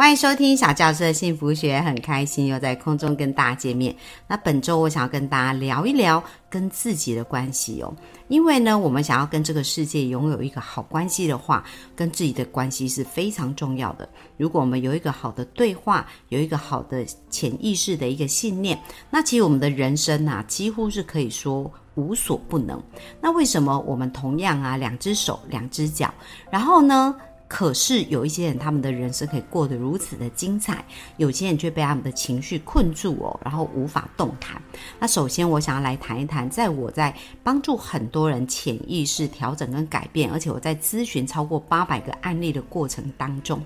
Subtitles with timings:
[0.00, 3.94] 欢迎收听小教师的幸福学，很开心又在空中跟大家见面。
[4.26, 7.94] 那本周我想要跟大家聊一聊跟自己的关系哦，
[8.28, 11.62] 因为呢，我们想要跟这个世界拥有一个好关系的话，
[11.94, 14.08] 跟自己的关系是非常重要的。
[14.38, 22.82] 如果我们有一个好的对话，有一个好的潜意识的一个信念，那其实我们的人生啊，几乎是可以说无所不能。
[23.20, 26.10] 那为什么我们同样啊，两只手，两只脚，
[26.50, 27.14] 然后呢？
[27.52, 30.84] 可是有一些人，他们的人生可以过得如此的精彩，
[31.16, 34.62] 有些人却被他们的情绪困住哦，然后无法动弹。
[35.00, 43.60] 那首先，我想要来谈一谈，在我在帮助很多人潜意识调整跟改变，而且我在咨询超过八百个案例的过程当中，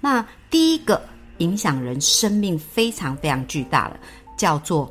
[0.00, 0.98] 那第一个
[1.36, 4.00] 影响人生命非常非常巨大的，
[4.38, 4.90] 叫做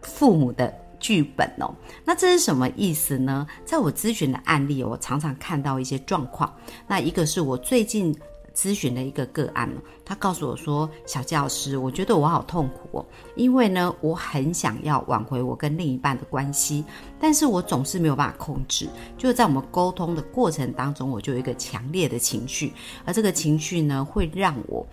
[0.00, 0.72] 父母的。
[1.04, 1.70] 剧本哦，
[2.02, 3.46] 那这是什么意思呢？
[3.62, 6.50] 在我咨询的案例，我常常看到一些状况。
[6.88, 8.16] 那一个是我最近
[8.54, 9.70] 咨询的一个个案
[10.02, 16.82] 他告诉我说：“小教师，我觉得我好痛苦哦，因为呢，我很想要挽回我跟另一半的关系，
[17.20, 18.88] 但是我总是没有办法控制。
[19.18, 22.72] 就在我们沟通的过程当中，我就有一个强烈的情绪，
[23.04, 24.86] 而这个情绪呢，会让我。”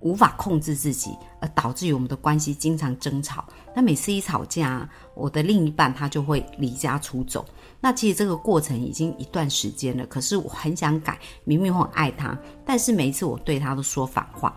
[0.00, 3.44] 无法控制自己，而导致于我们的关系经常争吵。
[3.74, 7.44] 那每次一吵架，我的另一半他就会离家出走。
[7.80, 14.54] 那其实这个过程已经一段时间了，可是我很想改，明明我很爱他，但是每一次我对他都说反话。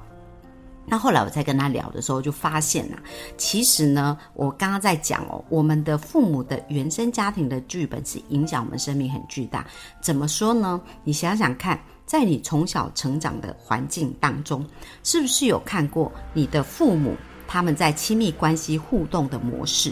[0.85, 2.99] 那后来我在跟他聊的时候，就发现啊，
[3.37, 9.65] 其实呢，我刚刚在讲哦，我们的父母的原生家庭的剧本是影响我们生命很巨大。
[10.01, 10.81] 怎么说呢？
[11.03, 11.79] 你想想看。
[12.05, 14.65] 在你从小成长的环境当中，
[15.03, 17.15] 是不是有看过你的父母
[17.47, 19.91] 他们在亲密关系互动的模式？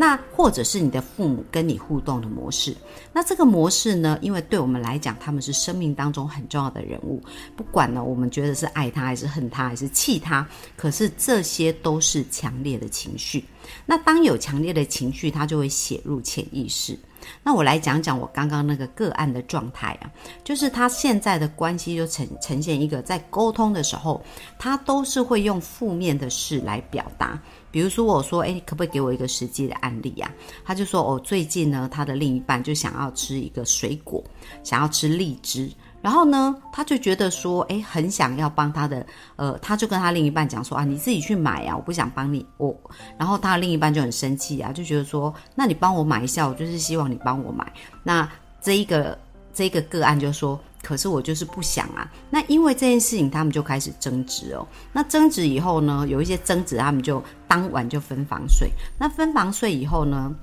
[0.00, 2.72] 那或者是你的父母跟你互动的模式？
[3.12, 4.16] 那这个模式呢？
[4.22, 7.20] 因为对我们来讲，他们是生命当中很重要的人物，
[7.56, 10.46] 不管呢，我们觉得是爱他还是恨他还是气他，
[10.76, 13.44] 可是这些都是强烈的情绪。
[13.84, 16.96] 那当有强烈的情绪，它就会写入潜意识。
[17.42, 20.10] 那我来讲讲我刚刚那个个案的状态啊，
[20.44, 24.22] 就是他现在的关系就呈呈现一个在沟通的时候，
[24.58, 27.40] 他都是会用负面的事来表达。
[27.70, 30.32] 比如说我说，哎，可不可以给我一个实际的案例啊？
[30.64, 34.24] 他就说，哦，最近呢，他的另一半就想要吃一个水果，
[34.64, 35.70] 想要吃荔枝。
[36.00, 39.04] 然后呢，他就觉得说，哎，很想要帮他的，
[39.36, 42.74] 呃，他就跟他另一半讲说啊，你自己去买呀，我不想帮你我。
[43.18, 47.72] 然后他另一半就很生气啊，就觉得说，那你帮我买一下，我就是希望你帮我买。
[48.02, 48.28] 那
[48.60, 49.18] 这一个
[49.52, 52.08] 这一个个案就说，可是我就是不想啊。
[52.30, 54.66] 那因为这件事情，他们就开始争执哦。
[54.92, 58.70] 那争执以后呢，有一些争执，他们就当晚就分房睡。
[58.98, 60.34] 那分房睡以后呢？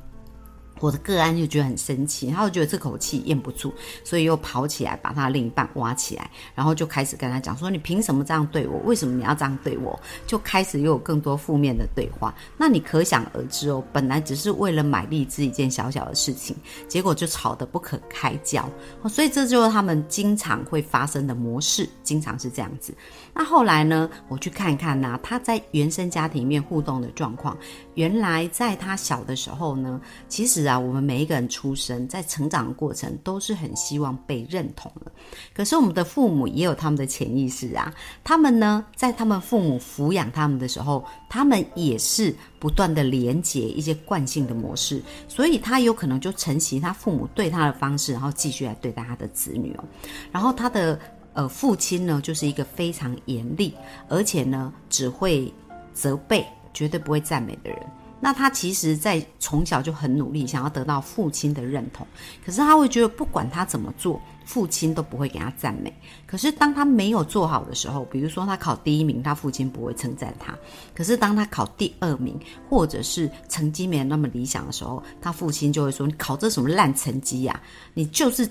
[0.80, 8.80] 我的个案就觉得很生气，他就觉得这口气咽不住，所以又跑起来把他另一半挖起来，然后就开始跟他讲说：“你凭什么这样对我？
[8.86, 9.98] 为什么你要这样对我？”
[10.28, 12.36] 就开始又有更多负面的对话。
[12.58, 16.56] 那你可想而知哦，本来只是为了买荔枝一件小小的事情，
[16.88, 18.70] 结果就吵得不可开交。
[19.08, 22.94] 所以这就是他们经常会发生的模式，经常是这样子。
[23.34, 27.58] 那后来呢，我去看看呢，他在原生家庭里面互动的状况。
[27.96, 35.12] 原来在他小的时候呢，其实啊，我们每一个人出生在成长的过程都是很希望被认同的。
[35.54, 37.94] 可是我们的父母也有他们的潜意识啊，
[38.24, 49.84] 他们呢，在他们父母抚养他们的时候，他们也是不断的连接一些惯性的模式，所以他有可能就承袭他父母对他的方式，然后继续来对待他的子女哦。
[50.32, 51.00] 然后他的
[51.34, 53.74] 呃父亲呢，就是一个非常严厉，
[54.08, 55.54] 而且呢只会
[55.94, 56.46] 责备。
[56.78, 57.80] 绝对不会赞美的人，
[58.22, 62.08] 那他其实，在从小就很努力，想要得到父亲的认同。
[62.44, 65.94] 可是他会觉得，不管他怎么做，父亲都不会给他赞美。
[66.26, 70.54] 可是当他没有做好的时候，比如说他考第一名，他父亲不会称赞他；
[70.96, 72.40] 可是当他考第二名，
[72.70, 77.62] 或者是成绩没有那么理想的时候，他父亲就会说：“你考这什么烂成绩呀？
[77.94, 78.50] 你就是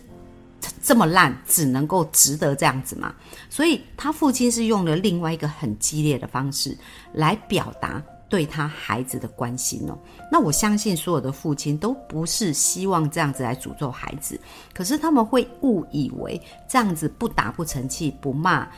[0.83, 3.13] 这么烂，只能够值得这样子吗？”
[3.51, 6.77] 所以，他父亲是用了另外一个很激烈的方式
[7.15, 8.01] 来表达。
[8.29, 9.99] 对他孩子的关心哦，
[10.31, 14.41] 那我相信所有的父亲都不是希望这样子来诅咒孩子，
[14.73, 18.69] 可是他们会误以为这样子不打不成器，不骂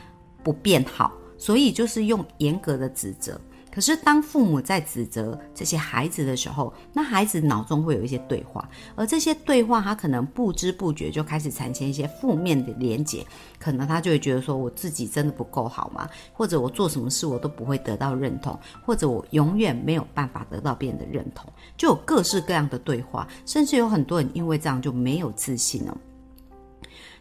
[0.42, 3.40] 不变好，所以就是用严格的指责。
[3.76, 13.22] 可是当父母在指责这些孩子的时候，那孩子脑中会有一些对话，而这些对话他可能不知不觉就开始产生一些负面的连结，
[13.58, 16.08] 可能他就会觉得说我自己真的不够好吗？
[16.32, 25.94] 或者我做什么事我都不会得到认同，或者我永远没有办法得到别人的认同，就有各式各样的对话，甚至有很多人因为这样就没有自信了。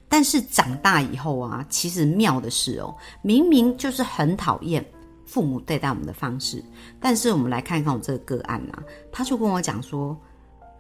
[0.08, 4.86] 但是长大以后啊，其实妙的是哦，明明就是很讨厌
[5.26, 6.64] 父母对待我们的方式，
[7.00, 10.16] 但是我们来看看我这个个案啊，他就跟我讲说，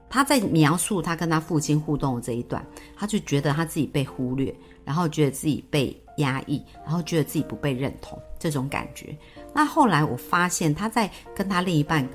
[0.09, 2.65] 他在描述他跟他父亲互动的这一段，
[2.95, 9.17] 他就觉得他自己被忽略，然后觉得自己被压抑，然后觉得自己不被认同这种感觉。
[9.53, 12.07] 那后来我发现他在跟他另一半。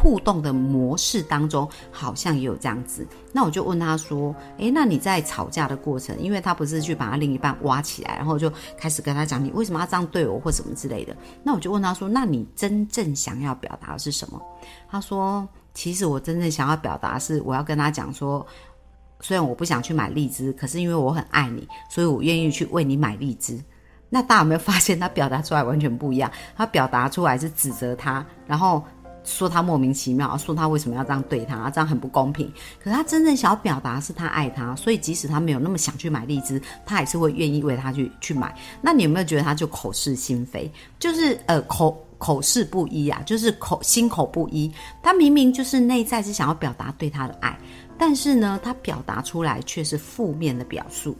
[0.00, 3.06] 互动的模式当中，好像也有这样子。
[3.32, 11.16] 那我就问他说：“诶，那你在吵架的过程，因为他不是去把他另一半挖起来，然后就开始跟他讲你为什么要这样对我或什么之类的。
[11.42, 14.40] 那我就问他说：那你真正想要表达的是什么？
[14.88, 18.46] 他说：其实我真正想要表达是，我要跟他讲说，
[19.20, 23.60] 虽然我不想去买荔枝，可是因为我很爱你，所以我愿意去为你买荔枝。
[24.10, 26.30] 那大家有没有发现，他表达出来完全不一样？
[26.56, 28.82] 他表达出来是指责他，然后。
[29.28, 32.50] 说他莫名其妙，说他为什么要这样对他，这样很不公平。
[32.82, 38.56] 可是他真正想要表达是他爱他，所以即使他没有那么想去买荔枝，他还是会愿意为他去去买。
[38.80, 44.72] 那你有没有觉得他就口是心非，就是呃口口是不一啊，就是口心口不一。
[45.02, 47.56] 他明明就是内在是想要表达对他的爱，
[47.98, 51.14] 但是呢，他表达出来却是负面的表述。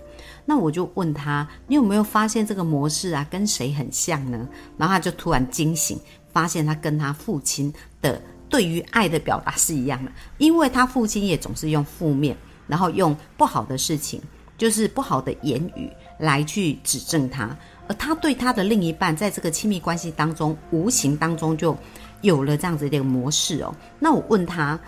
[0.44, 4.48] 那我就问他，你有没有发现这个模式啊，跟谁很像呢？
[4.78, 6.00] 然后他就突然惊醒。
[6.32, 12.36] 发现他跟他父亲的对于爱的表达是一样的，因为他父亲也总是用负面，
[12.66, 14.20] 然后用不好的事情，
[14.56, 17.56] 就是不好的言语来去指正他，
[17.88, 21.76] 而他对他的另一半在这个亲密关系当中，无形当中就
[22.20, 23.74] 有了这样子的一个模式哦。
[23.98, 24.78] 那我问他。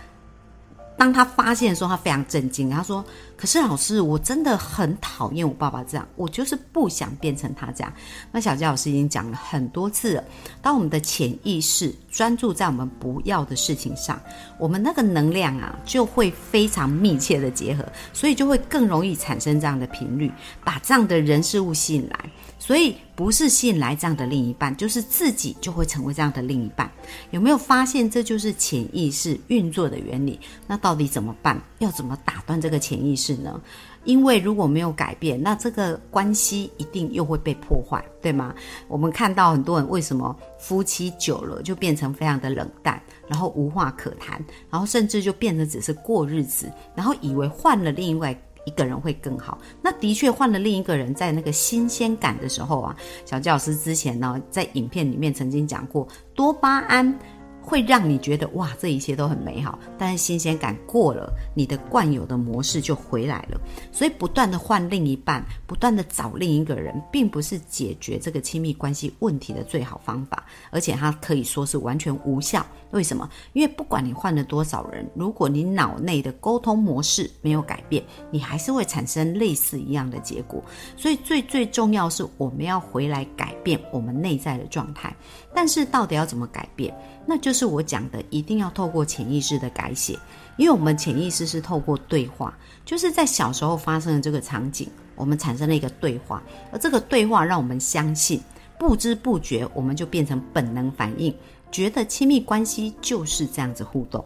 [1.00, 2.68] 当他发现的时候，他非常震惊。
[2.68, 3.02] 他说
[3.34, 7.90] ：“可是老师，我真的很讨厌我爸爸这样，我就是不想变成他这样。”
[8.30, 10.24] 那小佳老师已经讲了很多次了。
[10.60, 14.20] 当我们的潜意识专注在我们不要的事情上，
[14.58, 17.82] 我们那个能量啊就会非常密切的结合，
[18.12, 20.30] 所以就会更容易产生这样的频率，
[20.62, 22.30] 把这样的人事物吸引来。
[22.58, 26.90] 所以不是吸引来这样的另一半，就是自己就会成为这样的另一半。
[27.32, 30.40] 有没有发现这就是潜意识运作的原理？
[30.66, 31.60] 那到底怎么办？
[31.80, 33.60] 要怎么打断这个潜意识呢？
[34.04, 38.54] 因为如果没有改变，那这个关系一定又会被破坏，对吗？
[38.88, 48.34] 我们看到很多人为什么夫妻久了就变成非常的冷淡，然后无话可谈，然后甚至就变得只是过日子，然后以为换了另外。
[48.64, 49.58] 一个人会更好。
[49.82, 57.18] 那的确换了另一个人，在那个新鲜感的时候啊，小教师之前呢，在影片里面曾经讲过多巴胺。
[57.62, 63.60] 会让你觉得哇，这一切都很美好，但是新鲜感过了，你的惯有的模式就回来了。
[63.92, 72.64] 所以不断的换另一半，不断的找另一个人，并不是解决这个亲密关系问题的最好方法，而且它可以说是完全无效。
[72.92, 73.28] 为什么？
[73.52, 78.02] 因为不管你换了多少人，如果你脑内的沟通模式没有改变，
[78.32, 80.62] 你还是会产生类似一样的结果。
[80.96, 85.14] 所以最最重要是我们要回来改变我们内在的状态。
[85.54, 86.92] 但是到底要怎么改变？
[87.26, 90.16] 那就就是我讲的，一定要透过潜意识的改写，
[90.56, 98.40] 因为我们潜意识是透过对话，就是在小时候发生的这个场景，我们产生了一个对话，而这个对话让我们相信，
[98.78, 101.34] 不知不觉我们就变成本能反应，
[101.72, 104.24] 觉得亲密关系就是这样子互动，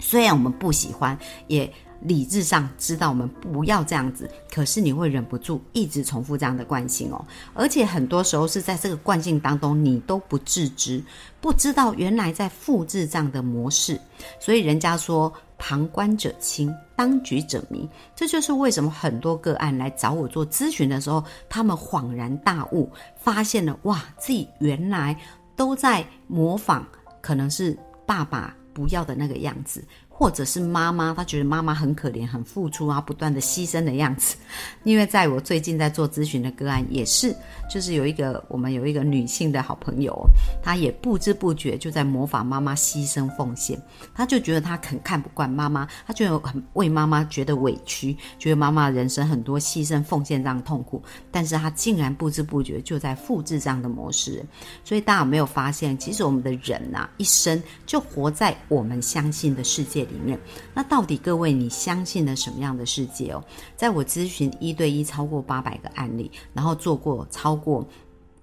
[0.00, 1.72] 虽然我们不喜欢，也。
[2.04, 11.02] 理智上知道我们不要这样子，可是你会忍不住一直重复这样的惯性哦，而且很多时候是在这个惯性当中，你都不自知，
[11.40, 13.98] 不知道原来在复制这样的模式。
[14.38, 25.18] 所以人家说旁观者清，当局者迷，这就是为什么很多个案来找我做咨询的时候，他们恍然大悟，发现了哇，自己原来
[25.56, 26.84] 都在模仿，
[27.22, 29.82] 可能是爸爸不要的那个样子。
[30.16, 34.36] 或者是妈妈，她觉得妈妈很可怜、很付出啊，不断的牺牲的样子。
[34.84, 37.34] 因为在我最近在做咨询的个案，也是，
[37.68, 40.16] 就是有一个我们有一个女性的好朋友，
[40.62, 43.76] 她也不知不觉就在模仿妈妈牺牲奉献。
[44.14, 51.02] 她就觉得她很看不惯妈妈，她就很为妈妈觉得委屈，觉得妈妈人生很多牺牲奉献这样痛苦。
[51.32, 54.46] 但是她竟然不知不觉就在复制这样的模式。
[54.84, 60.03] 所以大家有没有发现，其实我们的人呐，一生就活在我们相信的世界。
[60.06, 60.38] 里面，
[60.74, 63.42] 那到底各位你相信了什么样的世界哦？
[63.76, 67.86] 在我咨询一对一超过八百个案例，然后做过超过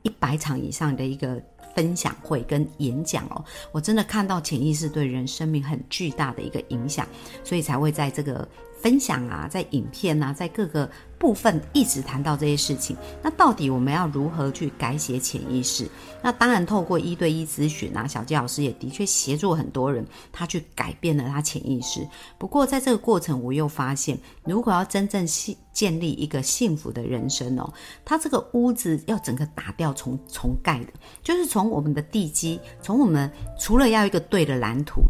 [0.02, 1.42] 一百场以上的一个
[1.76, 7.08] 分享会跟演讲哦，我真的看到潜意识对人生命很巨大的一个影响，
[7.44, 8.48] 所以才会在这个。
[8.82, 12.98] 分享啊，在影片啊，在各个部分一直谈到这些事情。
[13.22, 15.88] 那到底我们要如何去改写潜意识？
[16.22, 22.08] 那当然透过一对一咨询啊，小杰老师也的确协助很多人，他去改变了他潜意识。
[22.40, 27.72] 不过在这个过程，我又发现，如果要真正幸建立一个幸福的人生哦，
[28.04, 30.88] 他这个屋子要整个打掉重重盖的，
[31.22, 35.02] 就是从我们的地基，从我们除了要一个对的蓝图。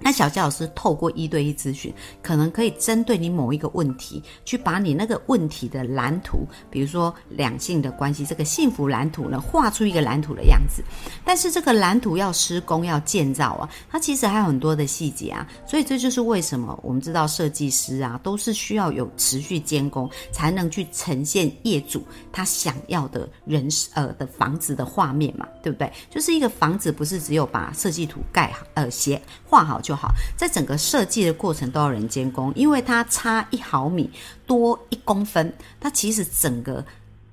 [0.00, 10.82] 那小教老师透过一对一咨询，可能可以针对你某一个问题，去把你那个问题的蓝图，比如说两性的关系，这个幸福蓝图呢，画出一个蓝图的样子。
[11.24, 15.46] 但是这个蓝图要施工要建造啊，它其实还有很多的细节啊。
[15.66, 25.90] 所以这就是为什么我们知道设计师啊，都是需要有持续监工，才能去呈现业主他想要的人呃的房子的画面嘛，对不对？
[26.10, 29.94] 就是一个房子不是只有把设计图盖好呃写画好就。
[29.94, 34.10] 好，在整个设计的过程都要人监工，因为它差一毫米
[34.46, 36.84] 多一公分，它其实整个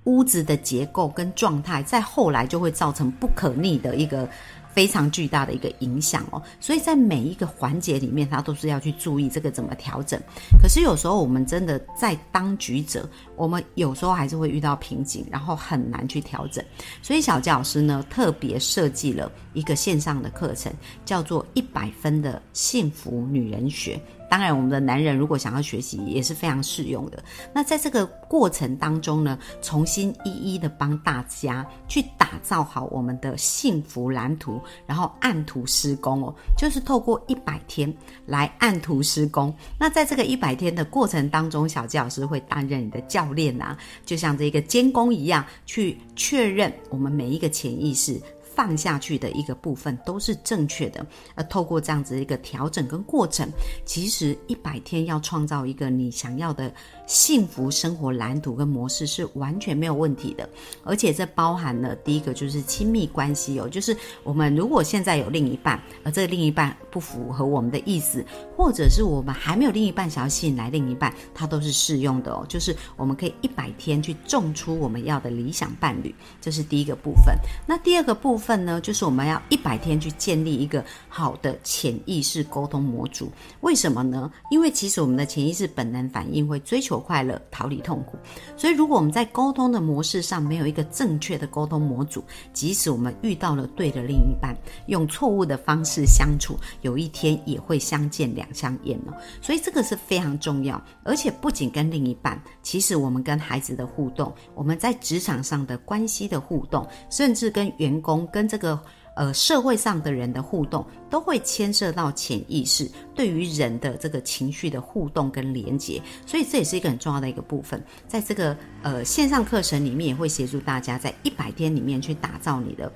[0.03, 4.29] 屋子的结构跟状态，在后来就会造成不可逆的一个。
[4.73, 10.19] 非常巨大的一个影响哦，所以在每一个环节里面，他都是要去注意这个怎么调整。
[10.61, 16.63] 可是有时候我们真的在当局者，我们有时候还是会遇到瓶颈，然后很难去调整。
[17.01, 20.71] 所以小杰老师呢，特别设计了一个线上的课程，
[21.05, 23.99] 叫做一百分的幸福女人学。
[24.31, 27.21] 当然，我们的男人如果想要学习也是非常适用的。
[27.53, 37.93] 那在这个过程当中呢，重新一一的帮大家去打造好我们的幸福蓝图，然后按图施工哦，就是透过一百天
[38.25, 39.53] 来按图施工。
[39.77, 48.17] 那在这个一百天的过程当中，小纪老师会担任你的教练啊，就像这个监工一样，去确认我们每一个潜意识。
[48.53, 51.05] 放下去的一个部分都是正确的，
[51.35, 53.49] 而透过这样子一个调整跟过程，
[53.85, 56.71] 其实一百天要创造一个你想要的
[57.07, 60.47] 幸福生活蓝图跟模式是完全没有问题的，
[60.83, 68.25] 而且这包含了第一个就是亲密关系哦，就是我们如果现在有另一半，而这个另一半不符合我们的意思，
[68.57, 77.33] 或者是我们还没有另一半想要吸引来另一半，它都是适用的哦，就是我们可以一百天去种出我们要的理想伴侣，这是第一个部分。
[77.65, 78.40] 那第二个部分。
[78.41, 83.31] 份呢，就是我们要一百天去建立一个好的潜意识沟通模组。
[83.61, 84.29] 为什么呢？
[84.49, 88.17] 因为其实我们的潜意识本能反应会追求快乐、逃离痛苦。
[88.57, 94.57] 所以如果我们在沟通的模式上没有一个正确的沟通模组，即使我们遇到了对的另一半，
[94.87, 99.13] 用错误的方式相处，有一天也会相见两相厌哦。
[99.41, 100.81] 所以这个是非常重要。
[101.03, 108.79] 而且不仅跟另一半，其实我们跟孩子的互动，我们在职场上的关系的互动，甚至跟员工跟这个
[109.15, 117.83] 呃社会上的人的互动，都会牵涉到潜意识对于人的这个情绪的互动跟连接，所以这也是一个很重要的一个部分。
[118.07, 122.91] 在这个呃线上课程里面，也会协助大家在一百天里面去打造你的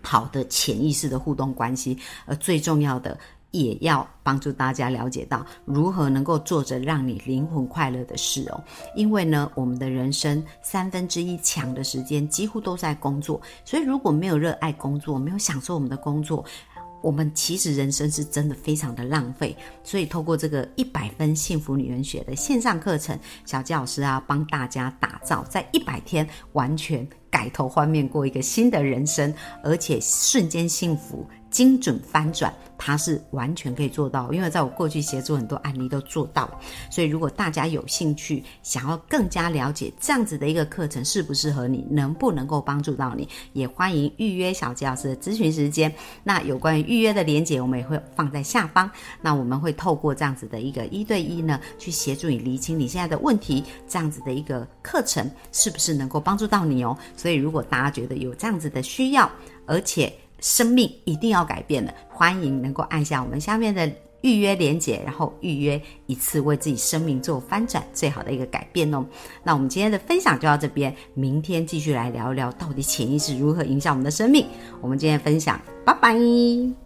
[0.00, 3.18] 好的潜意识的互动关系，呃最重要的。
[3.54, 8.60] 也要帮助大家了解到如何能够做着让你灵魂快乐的事哦。
[8.96, 16.44] 因为呢，我们的人生三分之一强的时间几乎都在工作，所以如果没有热爱工作，没有享受我们的工作，
[17.00, 19.56] 我们其实人生是真的非常的浪费。
[19.84, 29.32] 所以透过这个一百分幸福女人学的线上课程，小纪老师啊，帮大家打造在一百天完全改头换面过一个新的人生，
[29.62, 31.24] 而且瞬间幸福。
[31.54, 36.50] 精准翻转，它是完全可以做到，因为在我过去协助很多案例都做到。
[36.90, 45.94] 所以，如果大家有兴趣，想要更加了解这样子的一个课程适不适合你，能不能够帮助到你，也欢迎预约小吉老师的咨询时间。
[46.24, 48.90] 那有关于预约的连接，我们也会放在下方。
[49.22, 53.62] 那我们会透过这样子的一个一对一呢，去协助你厘清你现在的问题。
[53.86, 56.98] 这样子的一个课程是不是能够帮助到你哦？
[57.16, 59.30] 所以，如果大家觉得有这样子的需要，
[59.66, 60.12] 而且
[60.44, 69.02] 生命一定要改变了，欢迎能够按下我们下面的预约连结，然后预约一次为自己生命做翻转最好的一个改变哦。
[69.42, 74.46] 那我们今天的分享就到这边，明天继续来聊一聊到底潜意识如何影响我们的生命。
[74.82, 76.83] 我们今天分享，拜拜。